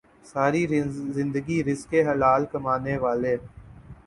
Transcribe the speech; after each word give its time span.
ساری 0.23 0.63
زندگی 1.13 1.57
رزق 1.63 1.93
حلال 2.07 2.45
کمانے 2.51 2.97
والے 2.97 3.35